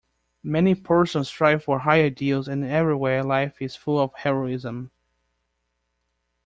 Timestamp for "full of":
3.75-4.11